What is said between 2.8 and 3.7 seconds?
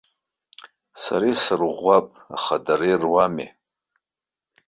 ируамеи.